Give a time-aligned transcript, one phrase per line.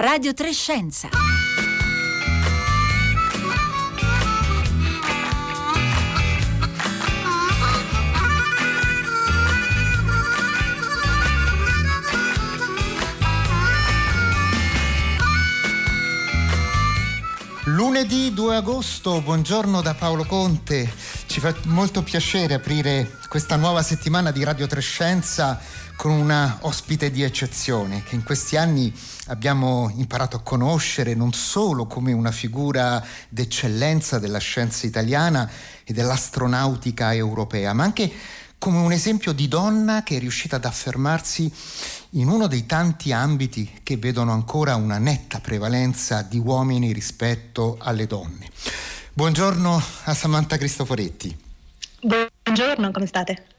[0.00, 1.10] Radio Trescenza.
[17.64, 20.90] Lunedì 2 agosto, buongiorno da Paolo Conte.
[21.26, 25.60] Ci fa molto piacere aprire questa nuova settimana di Radio Trescenza
[26.00, 28.90] con una ospite di eccezione che in questi anni
[29.26, 35.46] abbiamo imparato a conoscere non solo come una figura d'eccellenza della scienza italiana
[35.84, 38.10] e dell'astronautica europea, ma anche
[38.56, 41.52] come un esempio di donna che è riuscita ad affermarsi
[42.12, 48.06] in uno dei tanti ambiti che vedono ancora una netta prevalenza di uomini rispetto alle
[48.06, 48.48] donne.
[49.12, 51.38] Buongiorno a Samantha Cristoforetti.
[52.00, 53.58] Buongiorno, come state?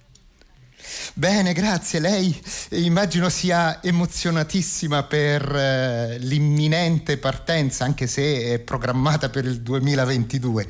[1.13, 1.99] Bene, grazie.
[1.99, 10.69] Lei immagino sia emozionatissima per eh, l'imminente partenza, anche se è programmata per il 2022.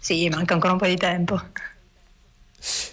[0.00, 1.40] Sì, manca ancora un po' di tempo.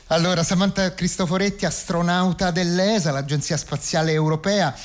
[0.07, 4.75] Allora, Samantha Cristoforetti, astronauta dell'ESA, l'Agenzia Spaziale Europea,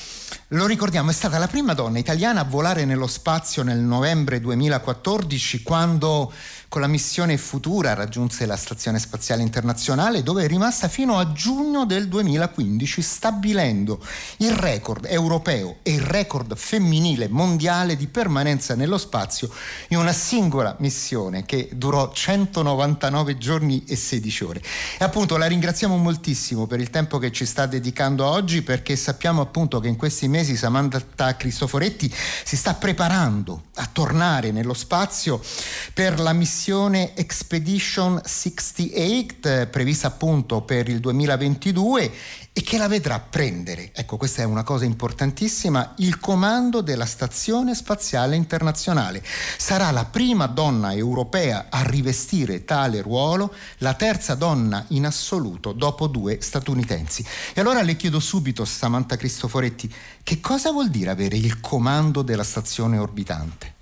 [0.51, 5.65] lo ricordiamo, è stata la prima donna italiana a volare nello spazio nel novembre 2014
[5.65, 6.33] quando
[6.69, 11.85] con la missione Futura raggiunse la Stazione Spaziale Internazionale dove è rimasta fino a giugno
[11.85, 14.01] del 2015 stabilendo
[14.39, 19.51] il record europeo e il record femminile mondiale di permanenza nello spazio
[19.89, 24.63] in una singola missione che durò 199 giorni e 16 ore.
[24.99, 29.41] E appunto la ringraziamo moltissimo per il tempo che ci sta dedicando oggi perché sappiamo
[29.41, 32.13] appunto che in questi mesi Samantha Cristoforetti
[32.45, 35.41] si sta preparando a tornare nello spazio
[35.95, 42.11] per la missione missione Expedition 68 eh, prevista appunto per il 2022
[42.59, 47.75] e che la vedrà prendere, ecco questa è una cosa importantissima, il comando della Stazione
[47.75, 49.23] Spaziale Internazionale.
[49.59, 56.07] Sarà la prima donna europea a rivestire tale ruolo, la terza donna in assoluto dopo
[56.07, 57.23] due statunitensi.
[57.53, 59.93] E allora le chiedo subito, Samantha Cristoforetti,
[60.23, 63.75] che cosa vuol dire avere il comando della stazione orbitante?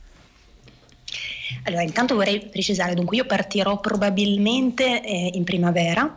[1.62, 6.12] Allora, intanto vorrei precisare, dunque io partirò probabilmente eh, in primavera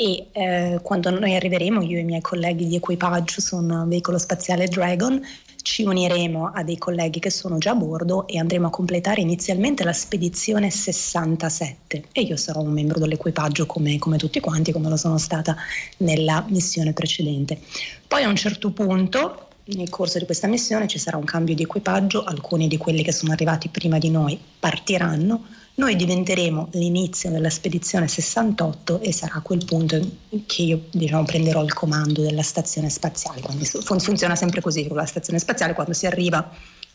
[0.00, 4.16] e eh, quando noi arriveremo, io e i miei colleghi di equipaggio su un veicolo
[4.16, 5.20] spaziale Dragon,
[5.60, 9.84] ci uniremo a dei colleghi che sono già a bordo e andremo a completare inizialmente
[9.84, 14.96] la spedizione 67 e io sarò un membro dell'equipaggio come, come tutti quanti, come lo
[14.96, 15.54] sono stata
[15.98, 17.60] nella missione precedente.
[18.08, 21.64] Poi a un certo punto nel corso di questa missione ci sarà un cambio di
[21.64, 25.44] equipaggio, alcuni di quelli che sono arrivati prima di noi partiranno,
[25.80, 29.98] noi diventeremo l'inizio della spedizione 68 e sarà a quel punto
[30.44, 33.40] che io diciamo, prenderò il comando della stazione spaziale.
[33.40, 36.48] Quindi funziona sempre così con la stazione spaziale, quando si arriva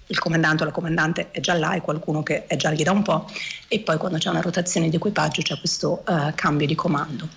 [0.07, 2.91] il comandante o la comandante è già là e qualcuno che è già lì da
[2.91, 3.27] un po'
[3.67, 7.27] e poi quando c'è una rotazione di equipaggio c'è questo uh, cambio di comando.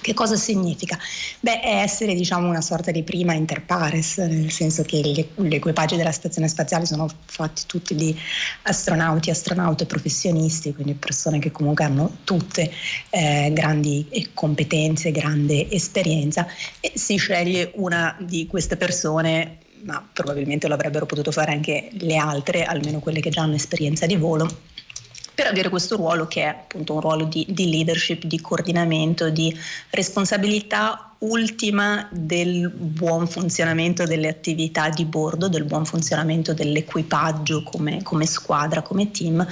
[0.00, 0.98] Che cosa significa?
[1.40, 5.96] Beh, è essere diciamo una sorta di prima inter pares, nel senso che gli, equipaggi
[5.96, 8.16] della stazione spaziale sono fatti tutti di
[8.62, 12.72] astronauti, astronaute professionisti, quindi persone che comunque hanno tutte
[13.10, 16.46] eh, grandi competenze, grande esperienza
[16.80, 22.16] e si sceglie una di queste persone ma probabilmente lo avrebbero potuto fare anche le
[22.16, 24.46] altre, almeno quelle che già hanno esperienza di volo,
[25.40, 29.58] per avere questo ruolo che è appunto un ruolo di, di leadership, di coordinamento, di
[29.88, 38.26] responsabilità ultima del buon funzionamento delle attività di bordo, del buon funzionamento dell'equipaggio come, come,
[38.26, 39.46] squadra, come team.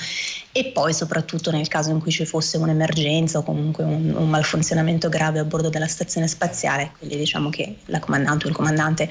[0.53, 5.09] E poi soprattutto nel caso in cui ci fosse un'emergenza o comunque un, un malfunzionamento
[5.09, 9.11] grave a bordo della stazione spaziale, quindi diciamo che la comandante o il comandante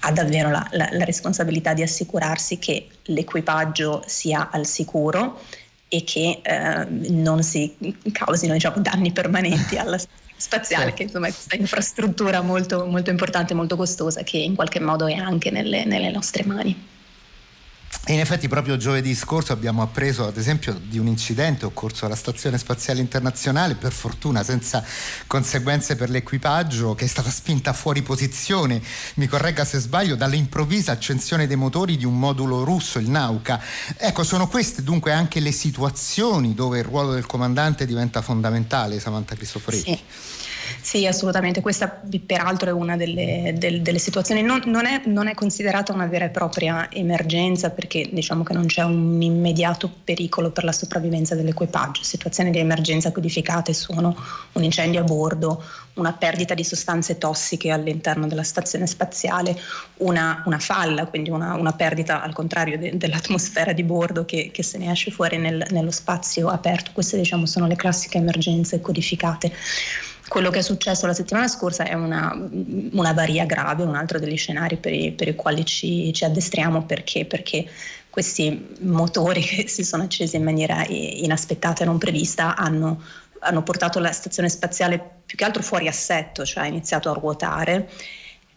[0.00, 5.38] ha davvero la, la, la responsabilità di assicurarsi che l'equipaggio sia al sicuro
[5.92, 7.74] e che eh, non si
[8.12, 9.98] causino diciamo, danni permanenti alla
[10.36, 10.94] spaziale, sì.
[10.94, 15.14] che insomma è questa infrastruttura molto, molto importante, molto costosa, che in qualche modo è
[15.14, 16.89] anche nelle, nelle nostre mani.
[18.06, 22.16] E in effetti proprio giovedì scorso abbiamo appreso ad esempio di un incidente occorso alla
[22.16, 24.82] Stazione Spaziale Internazionale, per fortuna senza
[25.26, 28.82] conseguenze per l'equipaggio, che è stata spinta fuori posizione,
[29.14, 33.62] mi corregga se sbaglio, dall'improvvisa accensione dei motori di un modulo russo, il Nauka.
[33.98, 39.36] Ecco, sono queste dunque anche le situazioni dove il ruolo del comandante diventa fondamentale, Samantha
[39.36, 39.94] Cristoforetti.
[39.94, 40.48] Sì.
[40.82, 41.60] Sì, assolutamente.
[41.60, 46.06] Questa peraltro è una delle, del, delle situazioni, non, non, è, non, è, considerata una
[46.06, 51.34] vera e propria emergenza perché diciamo che non c'è un immediato pericolo per la sopravvivenza
[51.34, 52.02] dell'equipaggio.
[52.02, 54.16] Situazioni di emergenza codificate sono
[54.52, 55.62] un incendio a bordo,
[55.94, 59.58] una perdita di sostanze tossiche all'interno della stazione spaziale,
[59.98, 64.62] una, una falla, quindi una, una, perdita al contrario de, dell'atmosfera di bordo che, che,
[64.62, 66.90] se ne esce fuori nel, nello spazio aperto.
[66.92, 69.52] Queste diciamo sono le classiche emergenze codificate.
[70.30, 72.32] Quello che è successo la settimana scorsa è una,
[72.92, 76.84] una varia grave, un altro degli scenari per i, per i quali ci, ci addestriamo.
[76.86, 77.68] Perché, perché
[78.08, 83.02] questi motori che si sono accesi in maniera inaspettata e non prevista hanno,
[83.40, 87.90] hanno portato la stazione spaziale più che altro fuori assetto, cioè ha iniziato a ruotare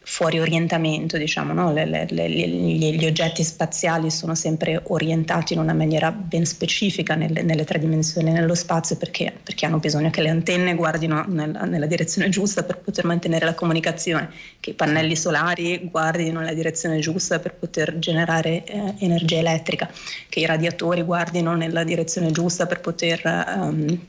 [0.05, 1.71] fuori orientamento, diciamo, no?
[1.71, 7.41] le, le, le, gli, oggetti spaziali sono sempre orientati in una maniera ben specifica nelle,
[7.41, 11.85] nelle tre dimensioni nello spazio perché, perché, hanno bisogno che le antenne guardino nella, nella,
[11.85, 14.29] direzione giusta per poter mantenere la comunicazione,
[14.59, 19.89] che i pannelli solari guardino nella direzione giusta per poter generare eh, energia elettrica,
[20.27, 23.21] che i radiatori guardino nella direzione giusta per poter...
[23.57, 23.99] Um,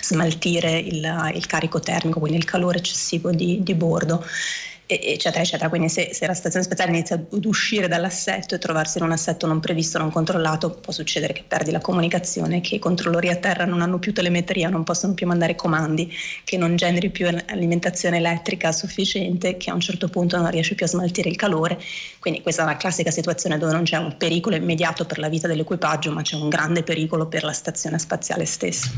[0.00, 4.24] smaltire il, il, carico termico, quindi il calore eccessivo di, di bordo
[5.00, 5.68] eccetera, eccetera.
[5.68, 9.46] Quindi se, se, la stazione spaziale inizia ad uscire dall'assetto e trovarsi in un assetto
[9.46, 13.64] non previsto, non controllato, può succedere che perdi la comunicazione, che i controllori a terra
[13.64, 16.12] non hanno più telemetria, non possono più mandare comandi,
[16.44, 20.86] che non generi più alimentazione elettrica sufficiente, che a un certo punto non riesce più
[20.86, 21.80] a smaltire il calore.
[22.18, 25.46] Quindi questa è una classica situazione dove non c'è un pericolo immediato per la vita
[25.46, 28.90] dell'equipaggio, ma c'è un grande pericolo per la stazione spaziale stessa.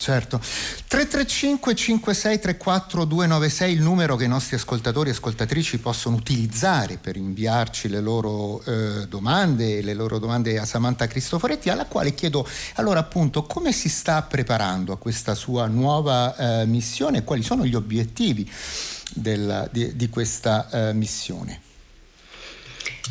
[0.00, 0.38] Certo.
[0.38, 7.88] 335 5634 296 il numero che i nostri ascoltatori e ascoltatrici possono utilizzare per inviarci
[7.88, 13.42] le loro eh, domande, le loro domande a Samantha Cristoforetti, alla quale chiedo allora appunto
[13.42, 18.48] come si sta preparando a questa sua nuova eh, missione e quali sono gli obiettivi
[19.12, 21.67] del, di, di, questa eh, missione.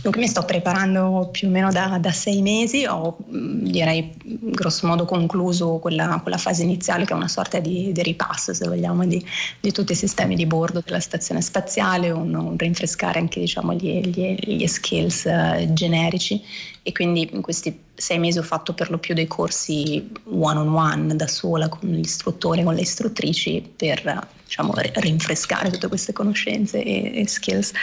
[0.01, 4.85] Dunque mi sto preparando più o meno da, da sei mesi, ho mm, direi grosso
[4.85, 9.05] modo concluso quella, quella, fase iniziale che è una sorta di, di ripasso, se vogliamo,
[9.05, 9.23] di,
[9.59, 13.99] di, tutti i sistemi di bordo della stazione spaziale, un, un rinfrescare anche diciamo, gli,
[14.01, 16.41] gli, gli, skills uh, generici.
[16.83, 20.73] E quindi in questi sei mesi ho fatto per lo più dei corsi one on
[20.73, 27.19] one da sola con l'istruttore, con le istruttrici per diciamo, rinfrescare tutte queste conoscenze e,
[27.19, 27.73] e skills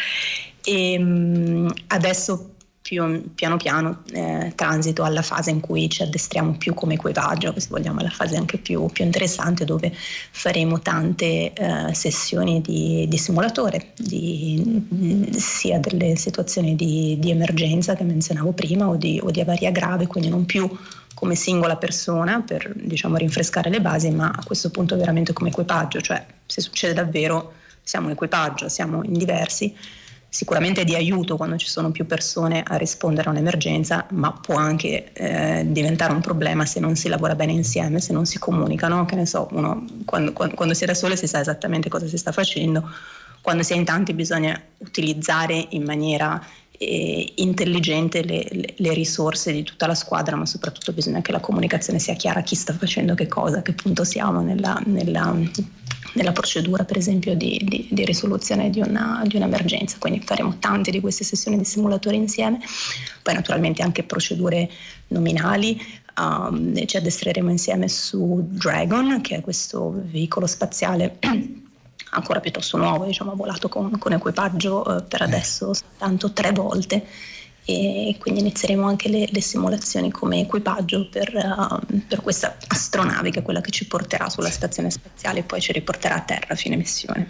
[0.65, 6.75] e ehm, adesso più, piano piano eh, transito alla fase in cui ci addestriamo più
[6.75, 12.61] come equipaggio, se vogliamo la fase anche più, più interessante dove faremo tante eh, sessioni
[12.61, 19.19] di, di simulatore, di, sia delle situazioni di, di, emergenza che menzionavo prima o di,
[19.23, 20.69] o di avaria grave, quindi non più
[21.15, 26.03] come singola persona per diciamo, rinfrescare le basi, ma a questo punto veramente come equipaggio,
[26.03, 29.75] cioè se succede davvero siamo un equipaggio, siamo in diversi
[30.35, 35.13] sicuramente di aiuto quando ci sono più persone a rispondere a un'emergenza, ma può anche
[35.13, 39.15] eh, diventare un problema se non si lavora bene insieme, se non si comunicano, che
[39.15, 42.19] ne so, uno quando, quando, quando si è da sole si sa esattamente cosa si
[42.19, 42.91] sta facendo,
[43.43, 46.45] quando si è in tanti bisogna utilizzare in maniera
[46.79, 51.39] eh, intelligente le, le, le, risorse di tutta la squadra, ma soprattutto bisogna che la
[51.39, 55.33] comunicazione sia chiara chi sta facendo che cosa, a che punto siamo nella, nella
[56.15, 59.97] nella procedura per esempio di, di, di risoluzione di, una, di, un'emergenza.
[59.99, 62.61] Quindi faremo tante di queste sessioni di simulatore insieme,
[63.23, 64.71] poi naturalmente anche procedure
[65.09, 65.81] nominali.
[66.17, 71.19] Um, ci addestreremo insieme su Dragon, che è questo veicolo spaziale
[72.11, 77.05] ancora piuttosto nuovo, diciamo, ha volato con, con equipaggio eh, per adesso soltanto tre volte
[77.67, 83.39] e quindi inizieremo anche le, le simulazioni come equipaggio per, uh, per, questa astronave che
[83.39, 86.57] è quella che ci porterà sulla stazione spaziale e poi ci riporterà a terra a
[86.57, 87.29] fine missione.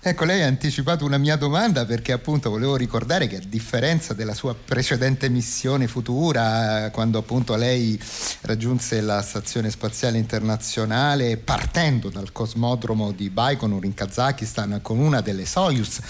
[0.00, 4.32] Ecco, lei ha anticipato una mia domanda perché appunto volevo ricordare che a differenza della
[4.32, 8.00] sua precedente missione futura, quando appunto lei
[8.42, 15.44] raggiunse la Stazione Spaziale Internazionale partendo dal cosmodromo di Baikonur in Kazakistan con una delle
[15.44, 16.00] Soyuz,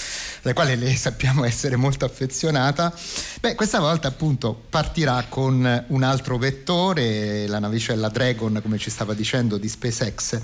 [0.43, 2.95] alle quali lei sappiamo essere molto affezionata,
[3.41, 9.15] beh, questa volta appunto partirà con un altro vettore, la navicella Dragon, come ci stava
[9.15, 10.41] dicendo, di SpaceX.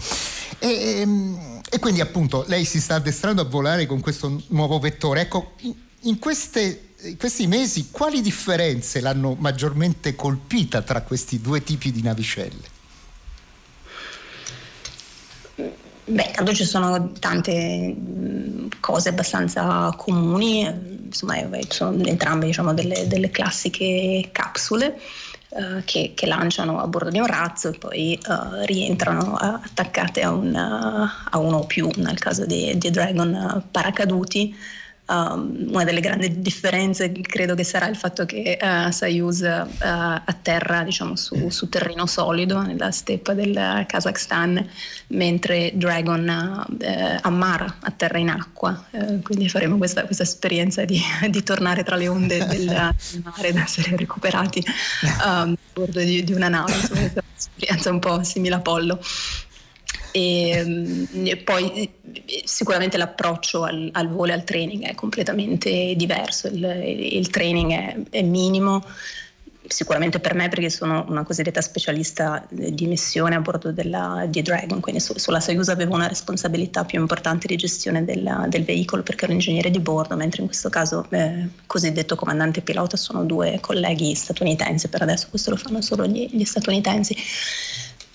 [0.58, 5.22] E, ehm, e quindi appunto lei si sta addestrando a volare con questo nuovo vettore.
[5.22, 11.62] Ecco, in, in, queste, in questi mesi quali differenze l'hanno maggiormente colpita tra questi due
[11.62, 12.72] tipi di navicelle?
[16.06, 17.96] Beh, intanto ci sono tante
[18.78, 20.60] cose abbastanza comuni,
[21.06, 21.34] insomma
[21.68, 25.00] sono entrambe diciamo, delle, delle classiche capsule
[25.54, 30.30] uh, che, che, lanciano a bordo di un razzo e poi uh, rientrano attaccate a,
[30.30, 34.54] un, a, uno o più, nel caso di, di Dragon, paracaduti
[35.06, 40.82] Um, una delle grandi differenze credo che sarà il fatto che uh, Soyuz uh, atterra
[40.82, 44.66] diciamo, su, su, terreno solido nella steppa del Kazakhstan,
[45.08, 48.82] mentre Dragon uh, ammara, atterra in acqua.
[48.92, 52.64] Uh, quindi faremo questa, questa esperienza di, di, tornare tra le onde del,
[53.22, 54.64] mare ed essere recuperati
[55.02, 56.72] um, a bordo di, di, una nave.
[56.72, 58.98] Insomma, un'esperienza un po' simile a Apollo.
[60.16, 61.90] E, mm, e poi
[62.44, 67.96] sicuramente l'approccio al, al, volo e al training è completamente diverso, il, il training è,
[68.10, 68.84] è, minimo,
[69.66, 74.78] sicuramente per me perché sono una cosiddetta specialista di missione a bordo della, di Dragon,
[74.78, 79.24] quindi su, sulla Soyuz avevo una responsabilità più importante di gestione della, del veicolo perché
[79.24, 84.14] ero ingegnere di bordo, mentre in questo caso eh, cosiddetto comandante pilota sono due colleghi
[84.14, 87.16] statunitensi, per adesso questo lo fanno solo gli, gli statunitensi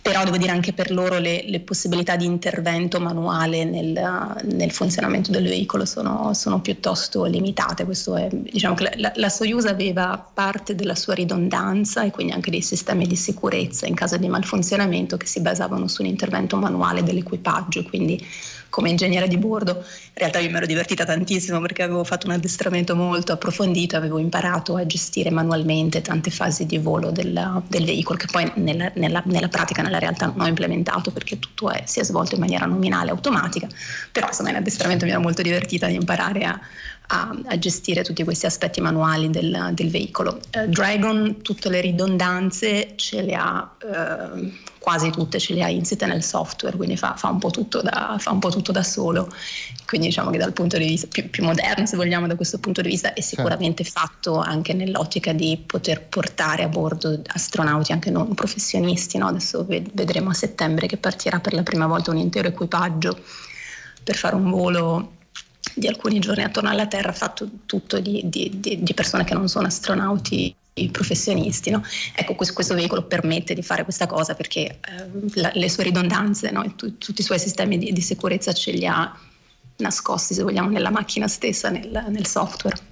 [0.09, 5.29] però devo dire anche per loro le, le possibilità di intervento manuale nel, nel funzionamento
[5.29, 7.83] del veicolo sono, sono, piuttosto limitate.
[7.83, 13.05] È, diciamo la, la, Soyuz aveva parte della sua ridondanza e quindi anche dei sistemi
[13.05, 18.19] di sicurezza in caso di malfunzionamento che si basavano su un intervento manuale dell'equipaggio, quindi
[18.79, 19.71] come ingegnere di bordo.
[19.71, 24.19] In realtà io mi ero divertita tantissimo perché avevo fatto un addestramento molto approfondito, avevo
[24.19, 29.21] imparato a gestire manualmente tante fasi di volo del, del veicolo che poi nella, nella,
[29.25, 32.65] nella, pratica, nella realtà non ho implementato perché tutto è, si è svolto in maniera
[32.65, 33.67] nominale, automatica,
[34.13, 36.57] però insomma in addestramento mi ero molto divertita di imparare a,
[37.11, 40.39] a, a, gestire tutti questi aspetti manuali del, del veicolo.
[40.53, 46.05] Uh, Dragon tutte le ridondanze ce le ha, uh, quasi tutte ce le ha insite
[46.05, 47.39] nel software, quindi fa, fa, un
[47.81, 49.27] da, fa, un po' tutto da, solo.
[49.87, 52.81] Quindi diciamo che dal punto di vista più, più moderno, se vogliamo, da questo punto
[52.81, 53.99] di vista, è sicuramente certo.
[53.99, 59.17] fatto anche nell'ottica di poter portare a bordo astronauti anche non professionisti.
[59.17, 59.27] No?
[59.27, 63.17] Adesso vedremo a settembre che partirà per la prima volta un intero equipaggio
[64.03, 65.17] per fare un volo
[65.79, 69.67] di alcuni giorni attorno alla Terra fatto tutto di, di, di, persone che non sono
[69.67, 70.53] astronauti
[70.91, 71.71] professionisti.
[71.71, 71.83] No?
[72.15, 74.79] Ecco, questo, questo, veicolo permette di fare questa cosa perché eh,
[75.33, 76.73] la, le sue ridondanze, no?
[76.75, 79.13] tu, tutti i suoi sistemi di, di, sicurezza ce li ha
[79.77, 82.88] nascosti, se vogliamo, nella macchina stessa, nel, nel software.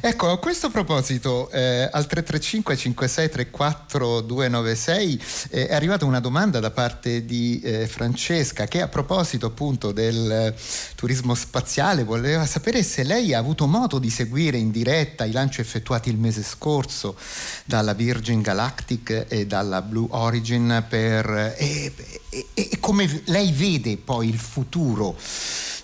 [0.00, 6.70] Ecco, a questo proposito, eh, al 335 5634 296 eh, è arrivata una domanda da
[6.70, 10.54] parte di eh, Francesca che a proposito appunto del eh,
[10.94, 15.60] turismo spaziale voleva sapere se lei ha avuto modo di seguire in diretta i lanci
[15.60, 17.16] effettuati il mese scorso
[17.64, 21.92] dalla Virgin Galactic e dalla Blue Origin per, e,
[22.28, 25.16] e, e come lei vede poi il futuro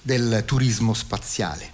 [0.02, 1.70] del turismo spaziale.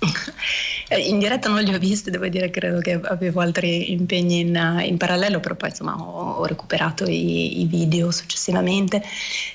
[0.88, 4.82] Eh, in diretta non li ho visti, devo dire, credo che avevo altri impegni in,
[4.84, 9.02] in parallelo, però poi insomma ho, ho recuperato i, i, video successivamente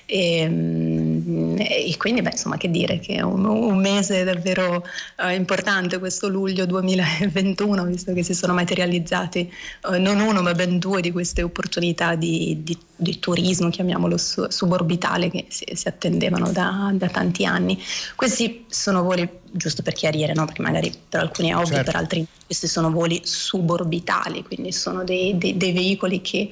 [0.06, 4.84] e, mm, e, quindi beh, insomma che dire che è un, un mese davvero
[5.18, 9.52] uh, importante questo luglio 2021, visto che si sono materializzati
[9.88, 14.46] uh, non uno ma ben due di queste opportunità di, di, di turismo, chiamiamolo su,
[14.50, 17.80] suborbitale, che si, si attendevano da, da tanti anni.
[18.16, 20.46] Questi sono voli giusto per chiarire, no?
[20.46, 21.92] perché magari per alcuni è ovvio, certo.
[21.92, 26.52] per altri questi sono voli suborbitali, quindi sono dei, dei, dei veicoli che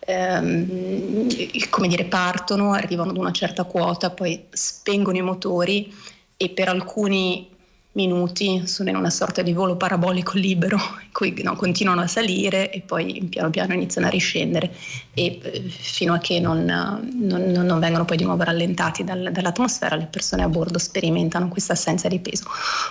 [0.00, 1.28] ehm,
[1.70, 5.92] come dire, partono, arrivano ad una certa quota, poi spengono i motori
[6.36, 7.48] e per alcuni
[7.96, 12.70] minuti sono in una sorta di volo parabolico libero in cui no, continuano a salire
[12.70, 14.72] e poi piano piano iniziano a riscendere
[15.14, 19.96] e eh, fino a che non, non, non, vengono poi di nuovo rallentati dal, dall'atmosfera
[19.96, 22.44] le persone a bordo sperimentano questa assenza di peso.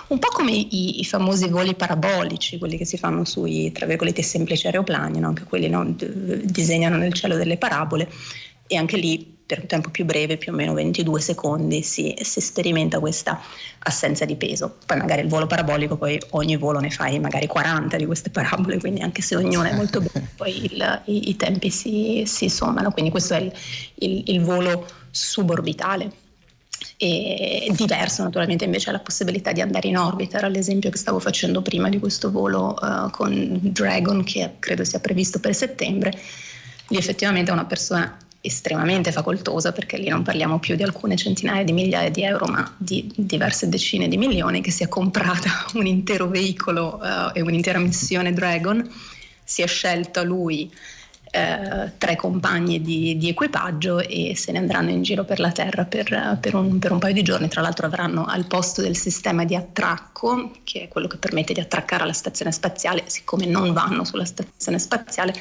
[0.08, 4.22] Un po' come i, i famosi voli parabolici, quelli che si fanno sui tra virgolette
[4.22, 5.28] semplici aeroplani, no?
[5.28, 8.10] anche quelli no, disegnano nel cielo delle parabole
[8.66, 12.40] e anche lì per un tempo più breve, più o meno 22 secondi, si, si,
[12.40, 13.40] sperimenta questa
[13.80, 14.76] assenza di peso.
[14.84, 18.78] Poi magari il volo parabolico, poi ogni volo ne fai magari 40 di queste parabole,
[18.78, 22.90] quindi anche se ognuna è molto breve, poi il, i, i, tempi si, si, sommano,
[22.90, 23.52] quindi questo è il,
[23.94, 26.24] il, il volo suborbitale.
[26.98, 31.18] E diverso naturalmente invece è la possibilità di andare in orbita, era l'esempio che stavo
[31.18, 36.12] facendo prima di questo volo uh, con Dragon che credo sia previsto per settembre.
[36.88, 41.72] Lì effettivamente una persona estremamente facoltosa perché lì non parliamo più di alcune centinaia di
[41.72, 46.28] migliaia di euro ma di diverse decine di milioni che si è comprata un intero
[46.28, 48.88] veicolo uh, e un'intera missione Dragon
[49.44, 50.70] si è scelto lui
[51.36, 55.84] eh, tre compagni di, di, equipaggio e se ne andranno in giro per la Terra
[55.84, 57.48] per, per, un, per, un, paio di giorni.
[57.48, 61.60] Tra l'altro avranno al posto del sistema di attracco, che è quello che permette di
[61.60, 65.34] attraccare alla stazione spaziale, siccome non vanno sulla stazione spaziale,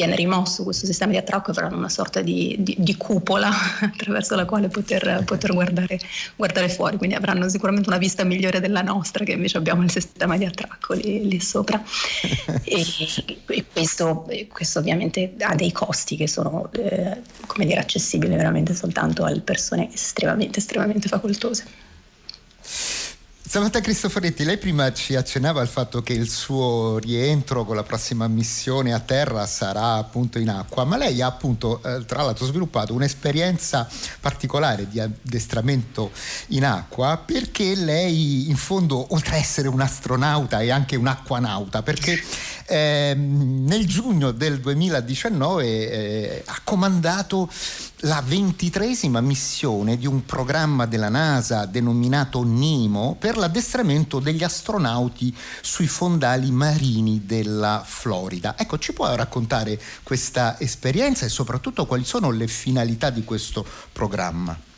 [0.00, 4.46] viene rimosso questo sistema di attracco avranno una sorta di, di, di cupola attraverso la
[4.46, 6.00] quale poter, poter guardare,
[6.36, 10.38] guardare, fuori, quindi avranno sicuramente una vista migliore della nostra che invece abbiamo il sistema
[10.38, 11.82] di attracco lì, lì sopra.
[12.64, 12.84] e,
[13.46, 19.24] e questo, questo, ovviamente ha dei costi che sono eh, come dire, accessibili veramente soltanto
[19.24, 21.64] alle persone estremamente, estremamente facoltose.
[23.50, 28.28] Samantha Cristoforetti, lei prima ci accennava al fatto che il suo rientro con la prossima
[28.28, 32.94] missione a terra sarà appunto in acqua, ma lei ha appunto eh, tra l'altro sviluppato
[32.94, 33.88] un'esperienza
[34.20, 36.12] particolare di addestramento
[36.50, 41.82] in acqua perché lei in fondo oltre a essere un astronauta è anche un acquanauta
[41.82, 42.22] perché
[42.70, 47.50] eh, nel giugno del 2019 eh, ha comandato
[48.04, 55.88] la ventitresima missione di un programma della NASA denominato NIMO per l'addestramento degli astronauti sui
[55.88, 58.54] fondali marini della Florida.
[58.56, 64.69] Ecco, ci può raccontare questa esperienza e soprattutto quali sono le finalità di questo programma?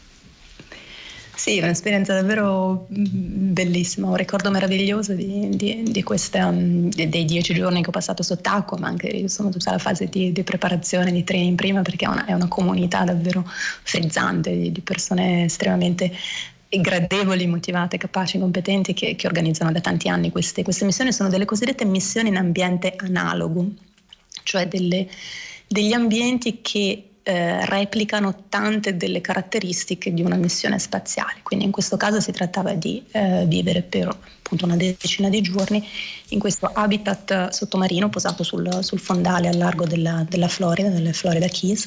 [1.43, 7.53] Sì, un'esperienza davvero mm, bellissima, un ricordo meraviglioso di, di, di questa, mm, dei dieci
[7.53, 11.25] giorni che ho passato sott'acqua, ma anche insomma, tutta la fase di, di preparazione, di
[11.25, 16.13] training prima, perché è una, è una comunità davvero frizzante di, persone estremamente
[16.69, 21.13] gradevoli, motivate, capaci, competenti che, che organizzano da tanti anni queste, queste, missioni.
[21.13, 23.67] Sono delle cosiddette missioni in ambiente analogo,
[24.45, 25.09] cioè delle,
[25.67, 31.41] degli ambienti che eh, replicano tante delle caratteristiche di una missione spaziale.
[31.43, 35.87] Quindi in questo caso si trattava di eh, vivere per appunto una decina di giorni
[36.29, 41.47] in questo habitat sottomarino posato sul, sul fondale al largo della, della Florida, delle Florida
[41.47, 41.87] Keys.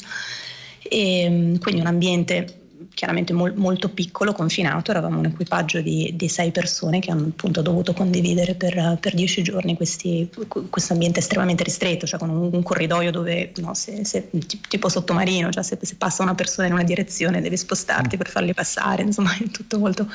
[0.81, 2.64] E, quindi un ambiente
[2.95, 7.61] chiaramente mol, molto piccolo, confinato, eravamo un equipaggio di, di, sei persone che hanno appunto
[7.61, 13.11] dovuto condividere per, per dieci giorni questo ambiente estremamente ristretto, cioè con un, un corridoio
[13.11, 14.29] dove, no, se, se,
[14.67, 18.17] tipo sottomarino, cioè se, se, passa una persona in una direzione devi spostarti mm.
[18.17, 20.09] per farli passare, insomma è tutto molto,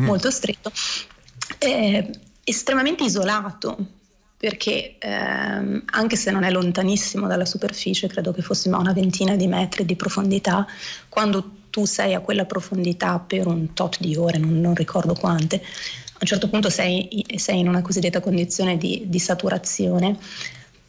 [0.00, 0.04] mm.
[0.04, 0.72] molto stretto.
[1.56, 2.10] È
[2.42, 3.76] estremamente isolato,
[4.36, 9.36] perché ehm, anche se non è lontanissimo dalla superficie, credo che fossimo a una ventina
[9.36, 10.66] di metri di profondità,
[11.08, 15.56] quando tu sei a quella profondità per un tot di ore, non, non ricordo quante,
[15.56, 20.16] a un certo punto sei, sei in una cosiddetta condizione di, di saturazione,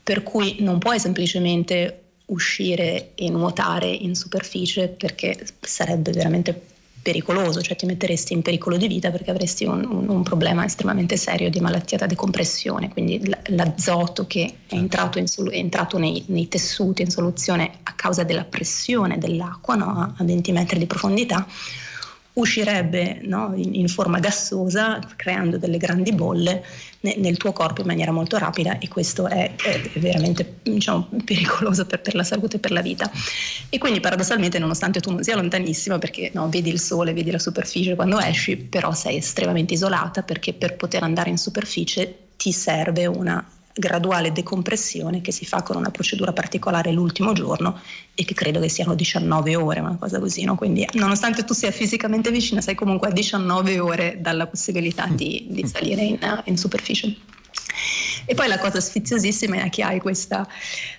[0.04, 6.62] per cui non puoi semplicemente uscire e nuotare in superficie perché sarebbe veramente
[7.06, 11.18] pericoloso, cioè ti metteresti in pericolo di vita perché avresti un, un, un problema estremamente
[11.18, 14.76] serio di malattia da decompressione, quindi l'azoto che è certo.
[14.76, 20.16] entrato, in, è entrato nei, nei, tessuti in soluzione a causa della pressione dell'acqua no,
[20.18, 21.46] a 20 metri di profondità
[22.36, 26.66] uscirebbe no, in, in, forma gassosa creando delle grandi bolle
[27.02, 31.86] ne, nel tuo corpo in maniera molto rapida e questo è, è veramente diciamo, pericoloso
[31.86, 33.10] per, per, la salute e per la vita.
[33.70, 37.40] E quindi paradossalmente nonostante tu non sia lontanissima perché no, vedi il sole, vedi la
[37.40, 43.06] superficie quando esci, però sei estremamente isolata perché per poter andare in superficie ti serve
[43.06, 43.44] una
[43.78, 47.82] graduale decompressione che si fa con una procedura particolare l'ultimo giorno
[48.14, 50.56] e che credo che siano 19 ore, una cosa così, no?
[50.56, 55.68] quindi nonostante tu sia fisicamente vicina sei comunque a 19 ore dalla possibilità di, di
[55.68, 57.16] salire in, in superficie.
[58.26, 60.48] E poi la cosa sfiziosissima è che hai questa,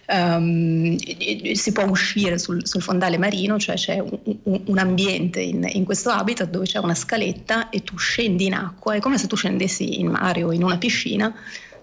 [0.09, 5.67] um, si può uscire sul, sul, fondale marino, cioè c'è un, un, un ambiente in,
[5.73, 9.27] in, questo habitat dove c'è una scaletta e tu scendi in acqua, è come se
[9.27, 11.35] tu scendessi in mare o in una piscina,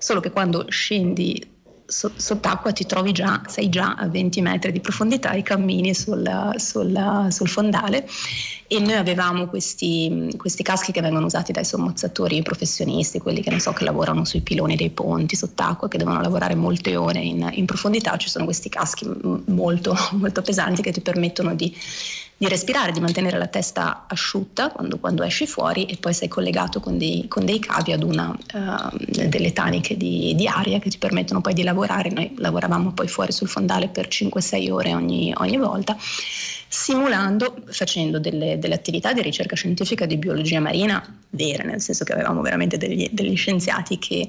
[0.03, 1.51] solo che quando scendi
[1.85, 7.27] sott'acqua ti trovi già, sei già a 20 metri di profondità e cammini sul, sul,
[7.29, 8.05] sul fondale.
[8.67, 13.71] E noi avevamo questi, questi, caschi che vengono usati dai sommozzatori professionisti, quelli che, so,
[13.71, 18.17] che lavorano sui piloni dei ponti sott'acqua, che devono lavorare molte ore in, in profondità,
[18.17, 19.09] ci sono questi caschi
[19.45, 21.73] molto, molto pesanti che ti permettono di
[22.37, 26.79] di respirare, di mantenere la testa asciutta quando, quando esci fuori e poi sei collegato
[26.79, 30.97] con dei, con dei cavi ad una uh, delle taniche di, di, aria che ti
[30.97, 32.09] permettono poi di lavorare.
[32.09, 35.95] Noi lavoravamo poi fuori sul fondale per 5-6 ore ogni, ogni volta
[36.67, 42.13] simulando, facendo delle, delle, attività di ricerca scientifica di biologia marina vere, nel senso che
[42.13, 44.27] avevamo veramente degli, degli scienziati che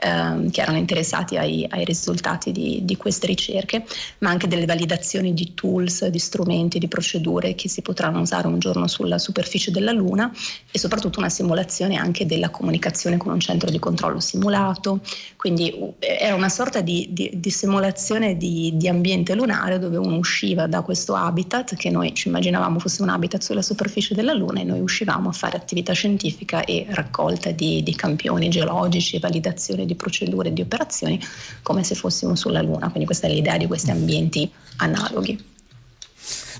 [0.00, 3.84] ehm, che erano interessati ai, ai risultati di, di, queste ricerche,
[4.18, 8.58] ma anche delle validazioni di tools, di strumenti, di procedure che si potranno usare un
[8.58, 10.32] giorno sulla superficie della Luna
[10.70, 15.00] e soprattutto una simulazione anche della comunicazione con un centro di controllo simulato.
[15.36, 20.66] Quindi era una sorta di, di, di simulazione di, di ambiente lunare dove uno usciva
[20.66, 24.64] da questo habitat che noi ci immaginavamo fosse un habitat sulla superficie della Luna e
[24.64, 30.50] noi uscivamo a fare attività scientifica e raccolta di, di campioni geologici, validazione di procedure
[30.50, 31.20] e di operazioni
[31.62, 32.88] come se fossimo sulla Luna.
[32.88, 35.56] Quindi questa è l'idea di questi ambienti analoghi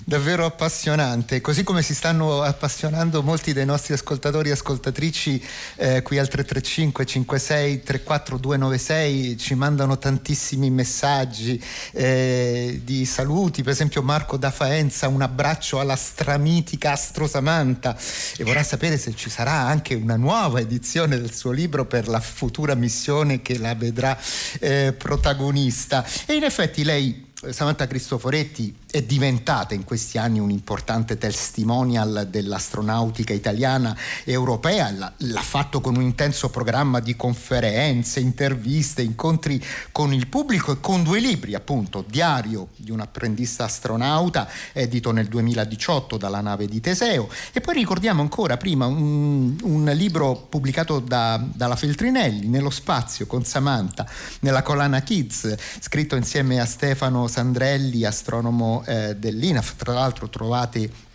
[0.03, 5.43] davvero appassionante, così come si stanno appassionando molti dei nostri ascoltatori e ascoltatrici
[5.75, 13.73] eh, qui al 335 56 34 296 ci mandano tantissimi messaggi eh, di saluti, per
[13.73, 17.97] esempio Marco da Faenza, un abbraccio alla stramitica Astro Samantha.
[18.37, 22.19] E vorrà sapere se ci sarà anche una nuova edizione del suo libro per la
[22.19, 24.17] futura missione che la vedrà
[24.59, 26.05] eh, protagonista.
[26.25, 33.31] E in effetti lei Samantha Cristoforetti è diventata in questi anni un importante testimonial dell'astronautica
[33.31, 40.27] italiana e europea, l'ha fatto con un intenso programma di conferenze, interviste, incontri con il
[40.27, 46.41] pubblico e con due libri, appunto, Diario di un apprendista astronauta, edito nel 2018 dalla
[46.41, 52.47] nave di Teseo, e poi ricordiamo ancora prima un, un libro pubblicato da, dalla Feltrinelli,
[52.47, 54.05] Nello spazio con Samantha,
[54.41, 59.75] nella collana Kids, scritto insieme a Stefano Sandrelli, astronomo eh, dell'INAF.
[59.77, 61.07] Tra l'altro trovate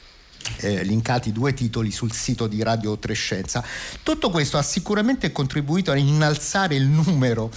[0.58, 3.64] eh, linkati due titoli sul sito di Radio Trescenza.
[4.02, 7.50] Tutto questo ha sicuramente contribuito a innalzare il numero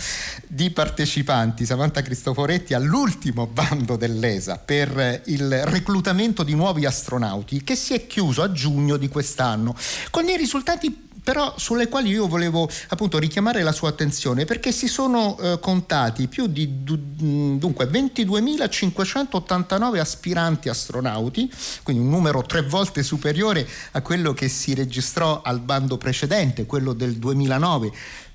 [0.47, 7.93] di partecipanti, Samantha Cristoforetti, all'ultimo bando dell'ESA per il reclutamento di nuovi astronauti che si
[7.93, 9.75] è chiuso a giugno di quest'anno,
[10.11, 14.87] con dei risultati però sulle quali io volevo appunto richiamare la sua attenzione perché si
[14.87, 21.51] sono eh, contati più di dunque 22.589 aspiranti astronauti,
[21.83, 26.93] quindi un numero tre volte superiore a quello che si registrò al bando precedente, quello
[26.93, 27.91] del 2009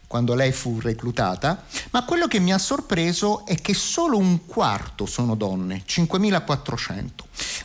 [0.06, 5.06] quando lei fu reclutata, ma quello che mi ha sorpreso è che solo un quarto
[5.06, 7.08] sono donne, 5.400.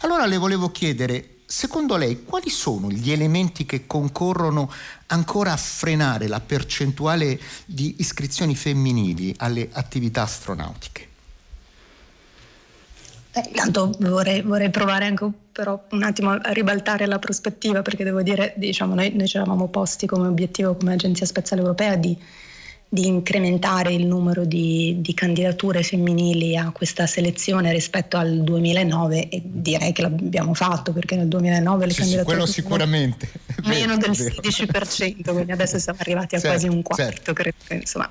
[0.04, 4.70] Allora le volevo chiedere secondo lei quali sono gli elementi che concorrono
[5.08, 11.08] ancora a frenare la percentuale di iscrizioni femminili alle attività astronautiche?
[13.32, 18.22] Eh, intanto vorrei, vorrei, provare anche però un attimo a ribaltare la prospettiva perché devo
[18.22, 22.18] dire, diciamo, noi, noi ci eravamo posti come obiettivo come Agenzia Spaziale Europea di
[22.90, 29.42] di incrementare il numero di, di, candidature femminili a questa selezione rispetto al 2009 e
[29.44, 33.30] direi che l'abbiamo fatto perché nel 2009 le sì, candidature sì, quello sicuramente.
[33.64, 37.34] Meno del 16% quindi adesso siamo arrivati a certo, quasi un quarto certo.
[37.34, 38.10] credo insomma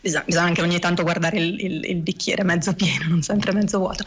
[0.00, 3.78] bisogna, bisogna, anche ogni tanto guardare il, il, il, bicchiere mezzo pieno, non sempre mezzo
[3.78, 4.04] vuoto.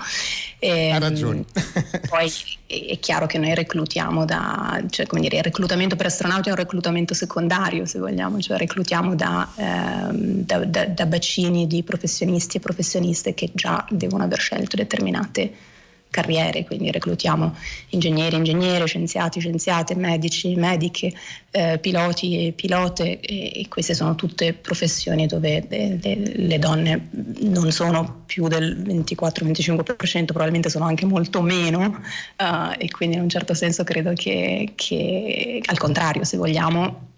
[0.59, 1.45] E, ha ehm, ragione.
[2.09, 2.31] poi
[2.67, 6.57] è, chiaro che noi reclutiamo da, cioè come dire, il reclutamento per astronauti è un
[6.57, 12.59] reclutamento secondario, se vogliamo, cioè reclutiamo da, ehm, da, da, da bacini di professionisti e
[12.59, 15.71] professioniste che già devono aver scelto determinate
[16.13, 17.55] carriere, quindi reclutiamo
[17.89, 21.11] ingegneri, ingegneri, scienziati, scienziate, medici, mediche,
[21.49, 27.09] eh, piloti e pilote e, e, queste sono tutte professioni dove le, le, le donne
[27.39, 33.29] non sono più del 24-25%, probabilmente sono anche molto meno uh, e quindi in un
[33.29, 37.12] certo senso credo che, che al contrario, se vogliamo,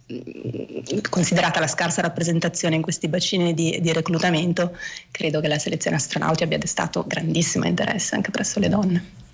[1.10, 4.78] considerata la scarsa rappresentazione in questi bacini di, di, reclutamento,
[5.10, 9.25] credo che la selezione astronauti abbia destato grandissimo interesse anche presso le donne.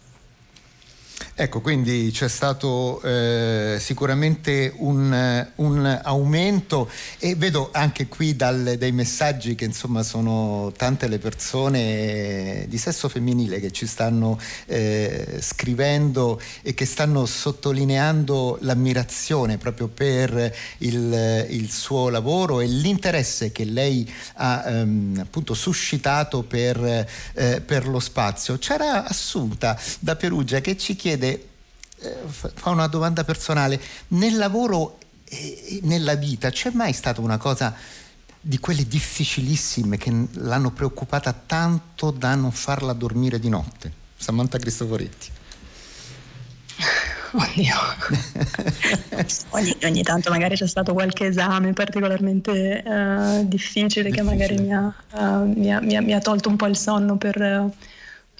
[1.33, 6.89] Ecco, quindi c'è stato eh, sicuramente un, un, aumento
[7.19, 13.07] e vedo anche qui dal, dai messaggi che insomma sono tante le persone di sesso
[13.07, 21.71] femminile che ci stanno eh, scrivendo e che stanno sottolineando l'ammirazione proprio per il, il
[21.71, 28.57] suo lavoro e l'interesse che lei ha ehm, appunto suscitato per, eh, per lo spazio.
[28.57, 31.30] C'era Assunta da Perugia che ci chiede
[32.27, 33.79] fa una domanda personale.
[34.09, 37.73] Nel lavoro e nella vita c'è mai stata una cosa
[38.43, 43.91] di quelle difficilissime che l'hanno preoccupata tanto da non farla dormire di notte?
[44.17, 45.29] Samantha Cristoforetti.
[47.33, 47.75] Oddio.
[49.51, 54.73] ogni, ogni, tanto magari c'è stato qualche esame particolarmente uh, difficile, difficile, che magari mi
[54.73, 57.73] ha, uh, mi, ha, mi, ha, mi ha, tolto un po' il sonno per, uh,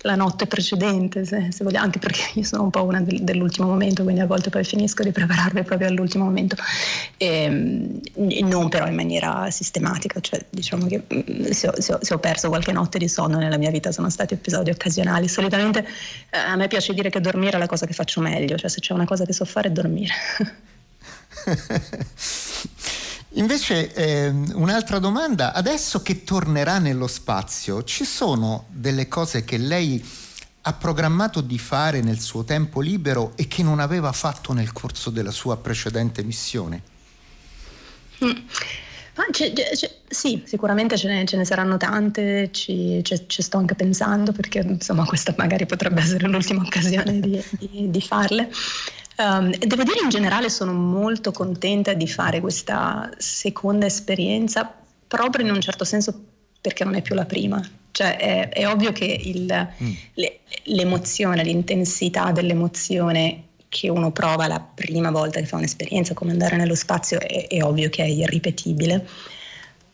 [0.02, 3.68] la notte precedente, se, se vogliamo, anche perché io sono un po' una del, dell'ultimo
[3.68, 6.56] momento, quindi a volte poi finisco di prepararmi proprio all'ultimo momento,
[7.18, 8.02] e, ehm,
[8.48, 12.20] non però in maniera sistematica, cioè diciamo che mm, se ho, se, ho, se ho,
[12.20, 15.28] perso qualche notte di sonno nella mia vita sono stati episodi occasionali.
[15.28, 15.86] Solitamente
[16.30, 18.80] eh, a me piace dire che dormire è la cosa che faccio meglio, cioè se
[18.80, 20.14] c'è una cosa che so fare è dormire.
[23.36, 30.04] Invece eh, un'altra domanda, adesso che tornerà nello spazio, ci sono delle cose che lei
[30.64, 35.10] ha programmato di fare nel suo tempo libero e che non aveva fatto nel corso
[35.10, 36.82] della sua precedente missione?
[38.24, 38.38] Mm.
[39.32, 44.32] C'è, c'è, sì, sicuramente ce ne, ce ne saranno tante, ci, ci, sto anche pensando
[44.32, 48.50] perché insomma questa magari potrebbe essere l'ultima occasione di, di, di farle.
[49.22, 54.74] Um, devo dire in generale sono molto contenta di fare questa seconda esperienza,
[55.08, 56.20] proprio in un certo senso
[56.60, 57.62] perché non è più la prima.
[57.92, 59.92] Cioè è, è ovvio che il, mm.
[60.16, 66.56] le, l'emozione, l'intensità dell'emozione che uno prova la prima volta che fa un'esperienza, come andare
[66.58, 69.08] nello spazio, è, è ovvio che è irripetibile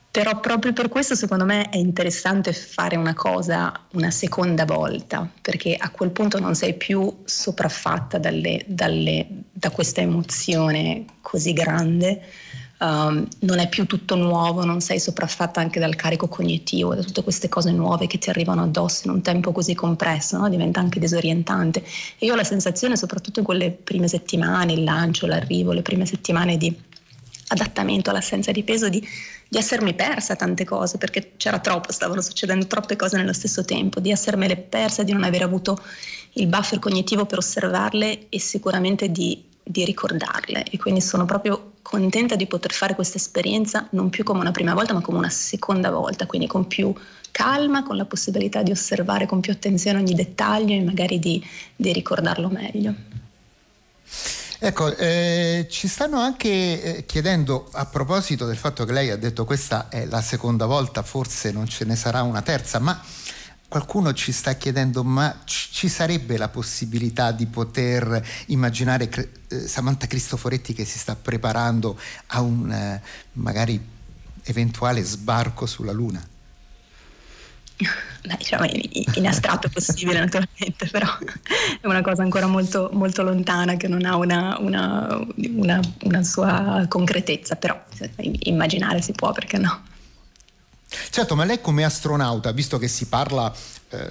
[0.09, 5.75] però proprio per questo secondo me è interessante fare una cosa una seconda volta, perché
[5.75, 12.21] a quel punto non sei più sopraffatta dalle, dalle, da questa emozione così grande,
[12.79, 17.23] um, non è più tutto nuovo, non sei sopraffatta anche dal carico cognitivo, da tutte
[17.23, 20.49] queste cose nuove che ti arrivano addosso in un tempo così compresso, no?
[20.49, 21.83] diventa anche disorientante.
[22.17, 26.05] E io ho la sensazione, soprattutto in quelle prime settimane, il lancio, l'arrivo, le prime
[26.05, 26.75] settimane di
[27.47, 29.05] adattamento all'assenza di peso, di
[29.49, 33.99] di essermi persa tante cose perché c'era troppo, stavano succedendo troppe cose nello stesso tempo,
[33.99, 35.81] di essermele persa, di non aver avuto
[36.33, 40.65] il buffer cognitivo per osservarle e sicuramente di, di ricordarle.
[40.65, 44.73] E quindi sono proprio contenta di poter fare questa esperienza non più come una prima
[44.73, 46.93] volta ma come una seconda volta, quindi con più
[47.31, 51.41] calma, con la possibilità di osservare con più attenzione ogni dettaglio e magari di,
[51.75, 52.93] di ricordarlo meglio.
[54.59, 59.45] Ecco, eh, ci stanno anche eh, chiedendo a proposito del fatto che lei ha detto
[59.45, 62.99] questa è la seconda volta, forse non ce ne sarà una terza, ma
[63.67, 69.09] qualcuno ci sta chiedendo ma ci sarebbe la possibilità di poter immaginare
[69.47, 73.01] eh, Samantha Cristoforetti che si sta preparando a un eh,
[73.33, 73.79] magari
[74.43, 76.35] eventuale sbarco sulla Luna?
[77.77, 78.65] Beh, diciamo
[79.13, 81.07] in astratto possibile naturalmente, però
[81.79, 86.85] è una cosa ancora molto, molto lontana che non ha una, una, una, una sua
[86.87, 87.79] concretezza, però
[88.39, 89.83] immaginare si può perché no.
[91.09, 93.53] Certo, ma lei come astronauta, visto che si parla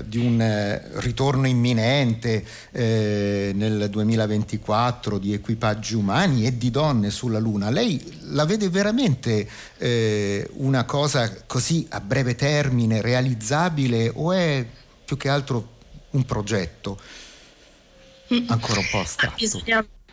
[0.07, 7.39] di un eh, ritorno imminente eh, nel 2024 di equipaggi umani e di donne sulla
[7.39, 14.65] Luna, lei la vede veramente eh, una cosa così a breve termine, realizzabile o è
[15.05, 15.75] più che altro
[16.11, 16.99] un progetto
[18.47, 19.35] ancora un po' astratto?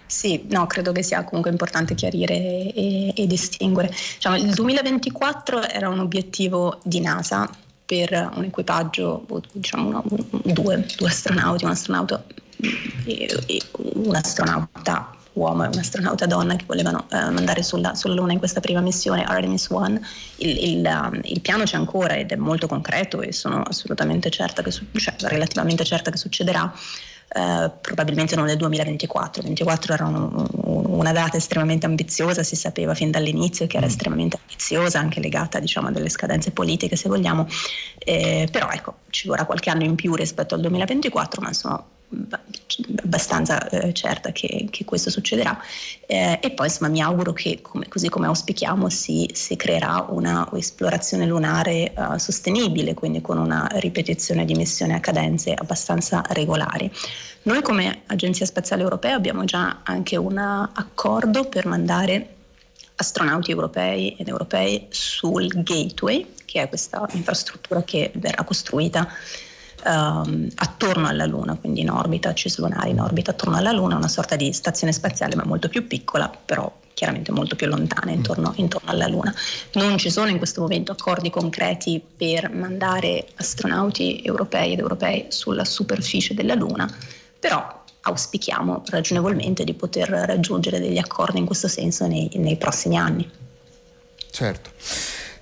[0.06, 3.88] Sì, no, credo che sia comunque importante chiarire e, e distinguere.
[3.88, 7.50] Diciamo, il 2024 era un obiettivo di NASA
[7.86, 12.24] per un equipaggio, diciamo una, due, due, astronauti, un astronauta
[13.06, 18.34] e, e un astronauta uomo e un'astronauta donna che volevano eh, mandare sulla, sulla, Luna
[18.34, 20.00] in questa prima missione Artemis 1.
[20.38, 24.62] Il, il, um, il, piano c'è ancora ed è molto concreto e sono assolutamente certa
[24.62, 26.72] che, cioè, relativamente certa che succederà.
[27.36, 29.42] Eh, probabilmente non nel 2024.
[29.42, 33.90] 2024 era un, una data estremamente ambiziosa, si sapeva fin dall'inizio che era mm.
[33.90, 37.48] estremamente ambiziosa, anche legata diciamo, a delle scadenze politiche se vogliamo,
[37.98, 41.88] eh, però ecco, ci vorrà qualche anno in più rispetto al 2024, ma sono
[43.04, 45.60] abbastanza eh, certa che, che, questo succederà.
[46.06, 50.50] Eh, e poi insomma mi auguro che come, così come auspichiamo si, si creerà una
[50.54, 56.92] esplorazione lunare uh, sostenibile quindi con una ripetizione di missioni a cadenze abbastanza regolari.
[57.44, 62.36] Noi come Agenzia Spaziale Europea abbiamo già anche un accordo per mandare
[62.96, 69.08] astronauti europei ed europei sul Gateway che è questa infrastruttura che verrà costruita
[69.86, 74.36] um, attorno alla Luna, quindi in orbita, cislunare in orbita attorno alla Luna, una sorta
[74.36, 79.08] di stazione spaziale ma molto più piccola, però chiaramente molto più lontana intorno, intorno, alla
[79.08, 79.34] Luna.
[79.74, 85.66] Non ci sono in questo momento accordi concreti per mandare astronauti europei ed europei sulla
[85.66, 86.90] superficie della Luna,
[87.40, 93.30] però auspichiamo ragionevolmente di poter raggiungere degli accordi in questo senso nei, nei prossimi anni.
[94.30, 94.72] Certo.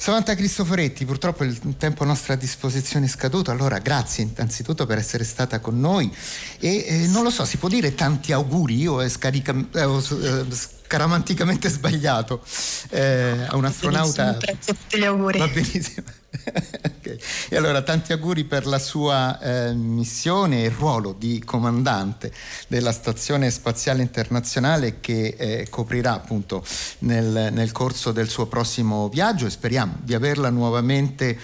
[0.02, 5.24] Samantha Cristoforetti, purtroppo il tempo a nostra disposizione è scaduto, allora grazie innanzitutto per essere
[5.24, 6.12] stata con noi
[6.58, 11.70] e eh, non lo so, si può dire tanti auguri, io ho scarica, eh, scaramanticamente
[11.70, 12.44] sbagliato
[12.90, 14.38] eh, a un astronauta.
[14.40, 15.38] Grazie a tutti gli auguri.
[15.38, 16.08] Va benissimo.
[16.98, 17.20] okay.
[17.50, 22.32] E allora tanti auguri per la sua eh, missione e ruolo di comandante
[22.68, 26.64] della Stazione Spaziale Internazionale che eh, coprirà appunto
[27.00, 31.38] nel, nel corso del suo prossimo viaggio e speriamo di averla nuovamente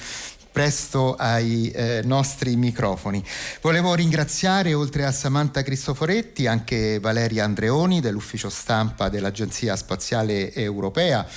[0.58, 3.23] presto ai eh, nostri microfoni.
[3.62, 11.28] Volevo ringraziare oltre a Samantha Cristoforetti anche Valeria Andreoni dell'ufficio stampa dell'Agenzia Spaziale Europea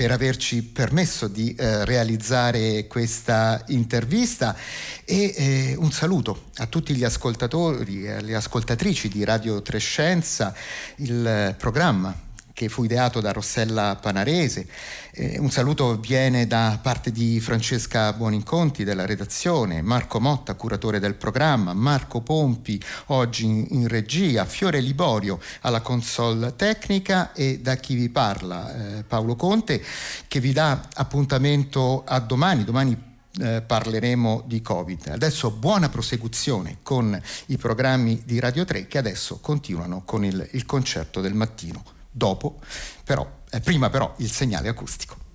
[0.00, 4.56] per averci permesso di eh, realizzare questa intervista.
[5.04, 10.54] E eh, un saluto a tutti gli ascoltatori e alle ascoltatrici di Radio Trescenza,
[10.96, 12.28] il programma
[12.60, 14.66] che fu ideato da Rossella Panarese.
[15.12, 21.14] Eh, un saluto viene da parte di Francesca Buoninconti della redazione, Marco Motta, curatore del
[21.14, 27.94] programma, Marco Pompi, oggi in, in regia, Fiore Liborio alla console tecnica e da chi
[27.94, 29.82] vi parla, eh, Paolo Conte,
[30.28, 32.64] che vi dà appuntamento a domani.
[32.64, 33.08] Domani
[33.40, 35.06] eh, parleremo di Covid.
[35.06, 40.66] Adesso buona prosecuzione con i programmi di Radio 3 che adesso continuano con il, il
[40.66, 41.99] concerto del mattino.
[42.10, 42.58] Dopo,
[43.04, 45.29] però, eh, prima però il segnale acustico.